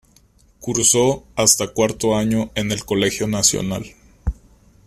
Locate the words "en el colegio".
2.55-3.27